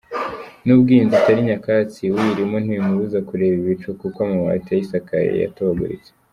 [0.65, 6.09] Nubwo iyi nzu itari nyakatsi, uyirimo ntibimubuza kureba ibicu, kuko amabati ayisakaye yatobaguritse.